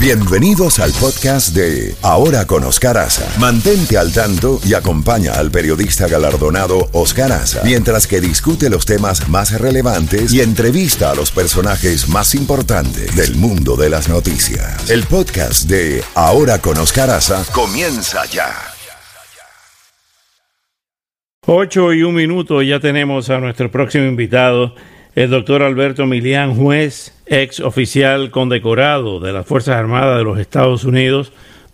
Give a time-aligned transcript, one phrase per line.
[0.00, 3.28] Bienvenidos al podcast de Ahora con Oscar Aza.
[3.40, 9.28] Mantente al tanto y acompaña al periodista galardonado Oscar Aza mientras que discute los temas
[9.28, 14.88] más relevantes y entrevista a los personajes más importantes del mundo de las noticias.
[14.88, 18.54] El podcast de Ahora con Oscar Aza comienza ya.
[21.44, 24.76] 8 y un minuto ya tenemos a nuestro próximo invitado
[25.18, 30.84] el doctor Alberto Milián, juez, ex oficial condecorado de las Fuerzas Armadas de los Estados
[30.84, 31.32] Unidos,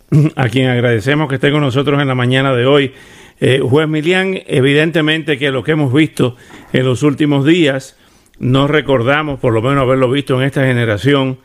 [0.35, 2.93] a quien agradecemos que esté con nosotros en la mañana de hoy.
[3.39, 6.35] Eh, juez Milián, evidentemente que lo que hemos visto
[6.73, 7.95] en los últimos días,
[8.39, 11.37] no recordamos, por lo menos haberlo visto en esta generación,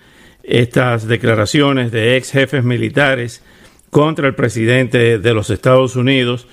[0.42, 3.44] estas declaraciones de ex jefes militares
[3.90, 6.48] contra el presidente de los Estados Unidos.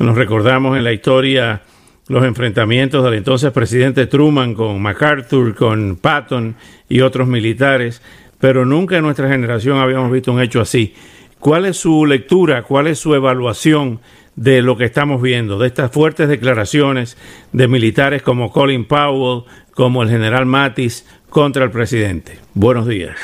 [0.00, 1.62] Nos recordamos en la historia
[2.08, 6.56] los enfrentamientos del entonces presidente Truman con MacArthur, con Patton
[6.88, 8.02] y otros militares,
[8.40, 10.94] pero nunca en nuestra generación habíamos visto un hecho así.
[11.38, 14.00] ¿Cuál es su lectura, cuál es su evaluación
[14.34, 17.16] de lo que estamos viendo, de estas fuertes declaraciones
[17.52, 22.38] de militares como Colin Powell, como el general Mattis contra el presidente?
[22.54, 23.16] Buenos días.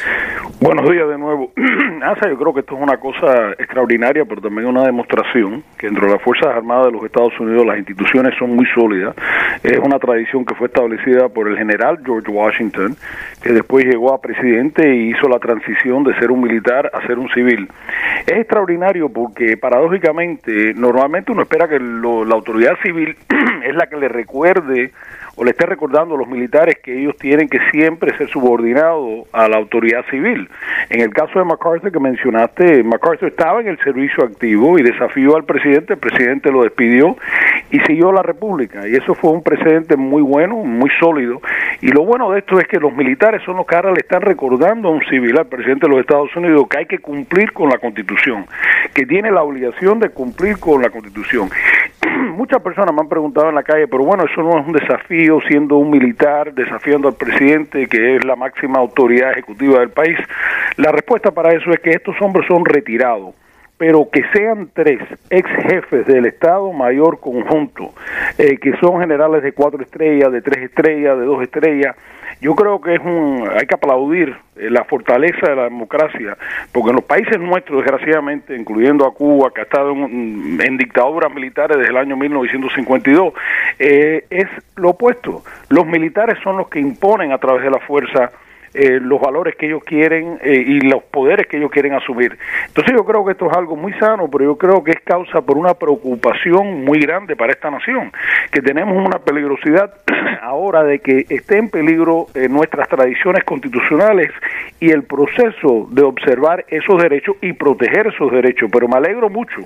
[0.64, 1.52] Buenos días de nuevo.
[2.02, 6.06] Asa, yo creo que esto es una cosa extraordinaria, pero también una demostración que dentro
[6.06, 9.14] de las Fuerzas Armadas de los Estados Unidos las instituciones son muy sólidas.
[9.62, 12.96] Es una tradición que fue establecida por el general George Washington,
[13.42, 17.18] que después llegó a presidente y hizo la transición de ser un militar a ser
[17.18, 17.68] un civil.
[18.26, 23.16] Es extraordinario porque paradójicamente normalmente uno espera que la autoridad civil
[23.64, 24.92] es la que le recuerde
[25.36, 29.48] o le esté recordando a los militares que ellos tienen que siempre ser subordinados a
[29.48, 30.48] la autoridad civil.
[30.88, 35.36] En el caso de MacArthur que mencionaste, MacArthur estaba en el servicio activo y desafió
[35.36, 37.16] al presidente, el presidente lo despidió
[37.74, 38.86] y siguió la República.
[38.86, 41.40] Y eso fue un precedente muy bueno, muy sólido.
[41.80, 44.22] Y lo bueno de esto es que los militares son los que ahora le están
[44.22, 47.68] recordando a un civil, al presidente de los Estados Unidos, que hay que cumplir con
[47.68, 48.46] la Constitución,
[48.94, 51.50] que tiene la obligación de cumplir con la Constitución.
[52.36, 55.40] Muchas personas me han preguntado en la calle, pero bueno, eso no es un desafío
[55.48, 60.16] siendo un militar, desafiando al presidente, que es la máxima autoridad ejecutiva del país?
[60.76, 63.34] La respuesta para eso es que estos hombres son retirados
[63.76, 67.92] pero que sean tres ex jefes del Estado Mayor Conjunto,
[68.38, 71.96] eh, que son generales de cuatro estrellas, de tres estrellas, de dos estrellas,
[72.40, 76.36] yo creo que es un, hay que aplaudir eh, la fortaleza de la democracia,
[76.72, 81.32] porque en los países nuestros, desgraciadamente, incluyendo a Cuba, que ha estado en, en dictaduras
[81.32, 83.32] militares desde el año 1952,
[83.78, 84.46] eh, es
[84.76, 85.42] lo opuesto.
[85.68, 88.30] Los militares son los que imponen a través de la fuerza
[88.74, 92.36] eh, los valores que ellos quieren eh, y los poderes que ellos quieren asumir.
[92.66, 95.42] Entonces yo creo que esto es algo muy sano, pero yo creo que es causa
[95.42, 98.10] por una preocupación muy grande para esta nación,
[98.50, 99.94] que tenemos una peligrosidad
[100.42, 104.32] ahora de que esté en peligro eh, nuestras tradiciones constitucionales
[104.80, 108.68] y el proceso de observar esos derechos y proteger esos derechos.
[108.72, 109.60] Pero me alegro mucho,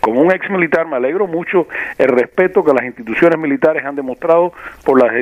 [0.00, 4.54] como un ex militar, me alegro mucho el respeto que las instituciones militares han demostrado
[4.86, 5.12] por las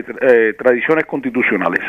[0.57, 1.81] tradiciones constitucionales.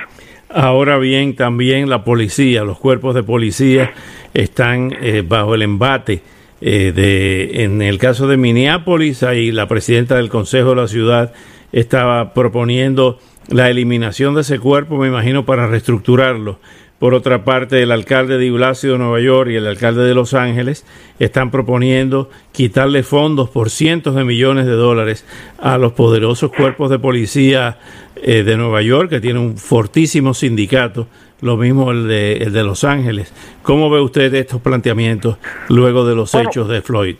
[0.50, 3.92] Ahora bien, también la policía, los cuerpos de policía
[4.34, 6.22] están eh, bajo el embate.
[6.62, 11.34] Eh, de, en el caso de Minneapolis, ahí la presidenta del Consejo de la Ciudad
[11.74, 16.60] estaba proponiendo la eliminación de ese cuerpo, me imagino, para reestructurarlo.
[16.98, 20.34] Por otra parte, el alcalde de Blasio de Nueva York y el alcalde de Los
[20.34, 20.86] Ángeles
[21.20, 25.26] están proponiendo quitarle fondos por cientos de millones de dólares
[25.58, 27.80] a los poderosos cuerpos de policía
[28.16, 31.08] eh, de Nueva York, que tiene un fortísimo sindicato,
[31.44, 33.32] lo mismo el de, el de Los Ángeles.
[33.62, 35.38] ¿Cómo ve usted estos planteamientos
[35.68, 37.16] luego de los hechos de Floyd?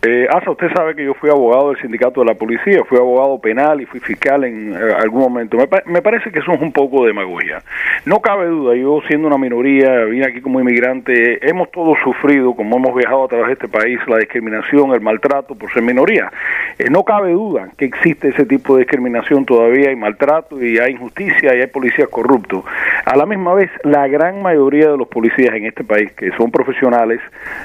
[0.00, 3.40] Eh, Asa, usted sabe que yo fui abogado del sindicato de la policía, fui abogado
[3.40, 5.58] penal y fui fiscal en eh, algún momento.
[5.86, 7.62] Me, parece que eso es un poco de demagogia.
[8.04, 12.76] No cabe duda, yo siendo una minoría, vine aquí como inmigrante, hemos todos sufrido, como
[12.76, 16.30] hemos viajado a través de este país, la discriminación, el maltrato por ser minoría.
[16.78, 20.92] Eh, no cabe duda que existe ese tipo de discriminación todavía, hay maltrato y hay
[20.92, 22.62] injusticia y hay policías corruptos.
[23.04, 26.52] A la misma vez, la gran mayoría de los policías en este país, que son
[26.52, 27.20] profesionales,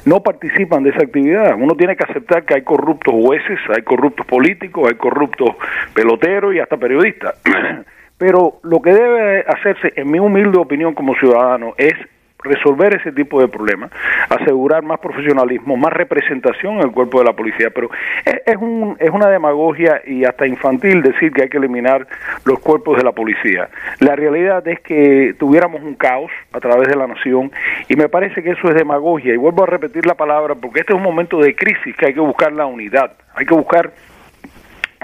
[0.05, 1.55] no participan de esa actividad.
[1.59, 5.55] Uno tiene que que hay corruptos jueces, hay corruptos políticos, hay corruptos
[5.93, 7.35] peloteros y hasta periodistas.
[8.17, 11.93] Pero lo que debe hacerse, en mi humilde opinión como ciudadano, es
[12.43, 13.91] resolver ese tipo de problemas,
[14.29, 17.89] asegurar más profesionalismo, más representación en el cuerpo de la policía, pero
[18.25, 22.07] es, un, es una demagogia y hasta infantil decir que hay que eliminar
[22.45, 23.69] los cuerpos de la policía.
[23.99, 27.51] La realidad es que tuviéramos un caos a través de la nación
[27.87, 30.93] y me parece que eso es demagogia y vuelvo a repetir la palabra porque este
[30.93, 33.91] es un momento de crisis que hay que buscar la unidad, hay que buscar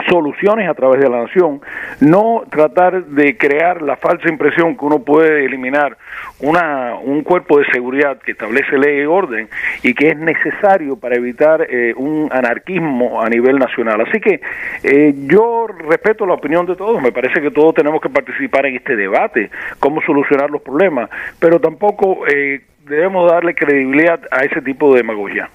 [0.08, 1.62] soluciones a través de la nación,
[2.00, 5.98] no tratar de crear la falsa impresión que uno puede eliminar
[6.40, 9.50] una, un cuerpo de seguridad que establece ley y orden
[9.84, 14.02] y que es necesario para evitar eh, un anarquismo a nivel nacional.
[14.02, 14.42] Así que
[14.84, 18.76] eh, yo respeto la opinión de todos, me parece que todos tenemos que participar en
[18.76, 19.50] este debate,
[19.80, 21.10] cómo solucionar los problemas,
[21.40, 25.50] pero tampoco eh, debemos darle credibilidad a ese tipo de demagogia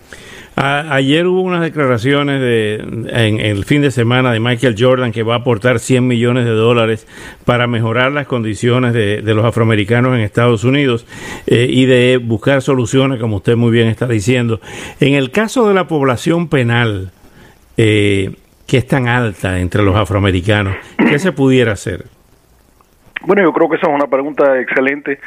[0.56, 2.76] ayer hubo unas declaraciones de,
[3.08, 6.52] en, el fin de semana de Michael Jordan que va a aportar 100 millones de
[6.52, 7.06] dólares
[7.44, 11.06] para mejorar las condiciones de, los afroamericanos en Estados Unidos
[11.46, 14.60] eh, y de buscar soluciones, como usted muy bien está diciendo.
[15.00, 17.10] En el caso de la población penal,
[17.76, 18.34] eh,
[18.66, 22.06] que es tan alta entre los afroamericanos, ¿qué se pudiera hacer?
[23.26, 25.18] Bueno, yo creo que esa es una pregunta excelente.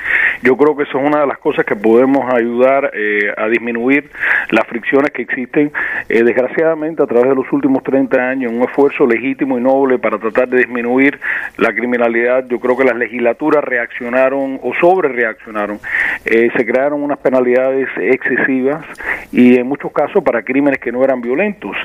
[0.44, 4.10] Yo creo que eso es una de las cosas que podemos ayudar eh, a disminuir
[4.52, 5.72] las fricciones que existen.
[6.10, 10.18] Eh, desgraciadamente, a través de los últimos 30 años, un esfuerzo legítimo y noble para
[10.18, 11.20] tratar de disminuir
[11.58, 15.80] la criminalidad, yo creo que las legislaturas reaccionaron o sobre reaccionaron.
[16.26, 18.86] Eh, se crearon unas penalidades excesivas
[19.32, 21.76] y en muchos casos para crímenes que no eran violentos.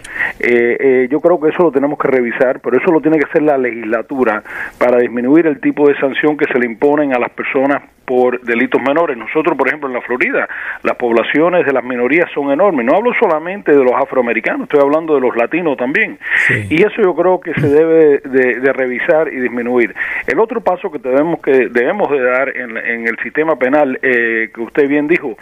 [1.11, 3.57] yo creo que eso lo tenemos que revisar, pero eso lo tiene que hacer la
[3.59, 4.43] legislatura
[4.79, 8.81] para disminuir el tipo de sanción que se le imponen a las personas por delitos
[8.81, 9.17] menores.
[9.17, 10.49] Nosotros, por ejemplo, en la Florida,
[10.83, 12.87] las poblaciones de las minorías son enormes.
[12.87, 16.19] No hablo solamente de los afroamericanos, estoy hablando de los latinos también.
[16.69, 19.95] Y eso yo creo que se debe de, revisar y disminuir.
[20.27, 24.61] El otro paso que debemos que debemos de dar en, el sistema penal, eh, que
[24.61, 25.37] usted bien dijo,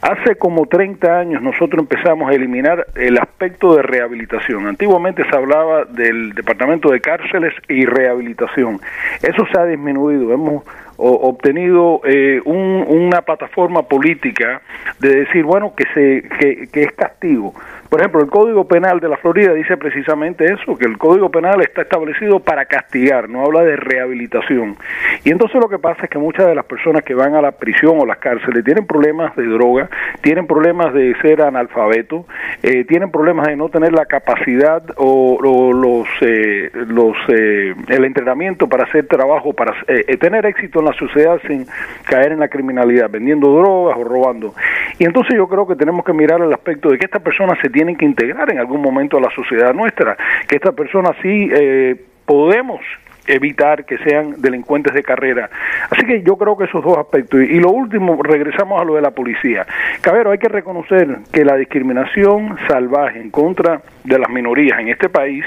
[0.00, 4.66] hace como 30 años nosotros empezamos a eliminar el aspecto de rehabilitación.
[4.66, 8.80] Antiguamente se hablaba del Departamento de Cárceles y Rehabilitación.
[9.22, 10.32] Eso se ha disminuido.
[10.32, 10.64] Hemos
[10.96, 14.62] obtenido eh, una plataforma política
[14.98, 17.54] de decir, bueno, que, se, que, es castigo.
[17.88, 21.60] Por ejemplo, el Código Penal de la Florida dice precisamente eso, que el Código Penal
[21.62, 24.76] está establecido para castigar, no habla de rehabilitación.
[25.24, 27.52] Y entonces lo que pasa es que muchas de las personas que van a la
[27.52, 29.88] prisión o las cárceles tienen problemas de droga,
[30.20, 32.26] tienen problemas de ser analfabeto,
[32.62, 35.38] eh, tienen problemas de no tener la capacidad o,
[35.72, 39.74] los, eh, los eh, el entrenamiento para hacer trabajo, para
[40.18, 41.66] tener éxito en la sociedad sin
[42.04, 44.54] caer en la criminalidad, vendiendo drogas o robando.
[44.98, 47.68] Y entonces yo creo que tenemos que mirar el aspecto de que estas personas se
[47.68, 50.16] tienen que integrar en algún momento a la sociedad nuestra,
[50.48, 52.80] que estas personas sí eh, podemos
[53.26, 55.50] evitar que sean delincuentes de carrera.
[55.90, 57.40] Así que yo creo que esos dos aspectos.
[57.40, 59.66] Y, lo último, regresamos a lo de la policía.
[60.00, 65.08] Cabero, hay que reconocer que la discriminación salvaje en contra de las minorías en este
[65.08, 65.44] país,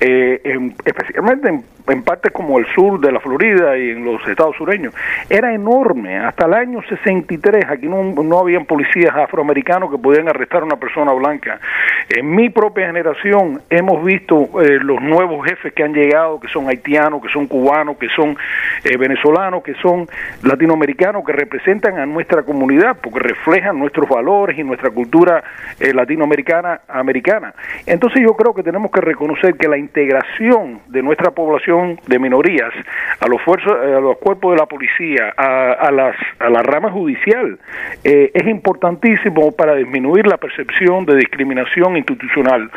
[0.00, 0.40] eh,
[0.84, 4.94] especialmente en en partes como el sur de la Florida y en los estados sureños,
[5.28, 6.18] era enorme.
[6.18, 10.76] Hasta el año 63 aquí no, no habían policías afroamericanos que podían arrestar a una
[10.76, 11.60] persona blanca.
[12.08, 16.68] En mi propia generación hemos visto eh, los nuevos jefes que han llegado, que son
[16.68, 18.36] haitianos, que son cubanos, que son
[18.84, 20.08] eh, venezolanos, que son
[20.42, 25.42] latinoamericanos, que representan a nuestra comunidad, porque reflejan nuestros valores y nuestra cultura
[25.78, 27.54] eh, latinoamericana americana.
[27.86, 31.69] Entonces yo creo que tenemos que reconocer que la integración de nuestra población
[32.06, 32.72] de minorías,
[33.20, 36.90] a los, fuerzas, eh, a los cuerpos de la policía, a, las, a la rama
[36.90, 37.58] judicial,
[38.04, 42.70] eh, es importantísimo para disminuir la percepción de discriminación institucional.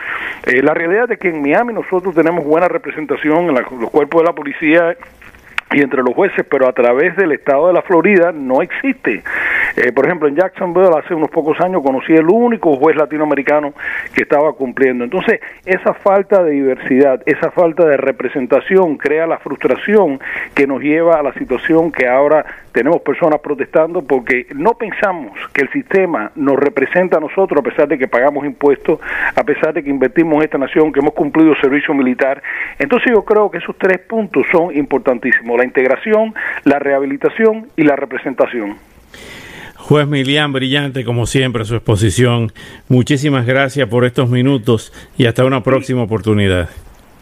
[0.45, 4.27] Eh, la realidad es que en Miami nosotros tenemos buena representación en los cuerpos de
[4.27, 4.95] la policía
[5.73, 9.23] y entre los jueces, pero a través del estado de la Florida no existe.
[9.75, 13.73] Eh, por ejemplo, en Jacksonville hace unos pocos años conocí el único juez latinoamericano
[14.13, 15.03] que estaba cumpliendo.
[15.03, 20.19] Entonces, esa falta de diversidad, esa falta de representación crea la frustración
[20.53, 25.61] que nos lleva a la situación que ahora tenemos personas protestando porque no pensamos que
[25.61, 28.99] el sistema nos representa a nosotros a pesar de que pagamos impuestos,
[29.35, 32.41] a pesar de que invertimos en esta nación, que hemos cumplido servicio militar.
[32.79, 37.95] Entonces yo creo que esos tres puntos son importantísimos, la integración, la rehabilitación y la
[37.95, 38.92] representación.
[39.83, 42.53] Juez Milian, brillante como siempre su exposición.
[42.87, 46.69] Muchísimas gracias por estos minutos y hasta una próxima oportunidad.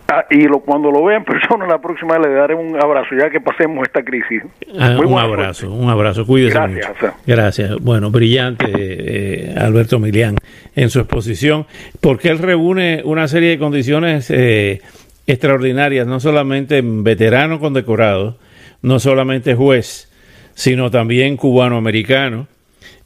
[0.07, 3.41] Ah, y lo, cuando lo vean personas la próxima le daré un abrazo ya que
[3.41, 4.43] pasemos esta crisis.
[4.79, 7.13] Ah, un abrazo, un abrazo, cuídese Gracias.
[7.25, 7.79] Gracias.
[7.79, 10.35] Bueno, brillante eh, Alberto Milian
[10.75, 11.65] en su exposición,
[11.99, 14.81] porque él reúne una serie de condiciones eh,
[15.25, 18.37] extraordinarias, no solamente veterano condecorado,
[18.83, 20.10] no solamente juez,
[20.53, 22.47] sino también cubano-americano,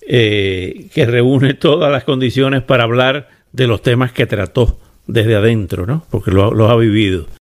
[0.07, 5.85] eh, que reúne todas las condiciones para hablar de los temas que trató desde adentro,
[5.85, 6.05] ¿no?
[6.09, 7.25] Porque lo, lo ha vivido.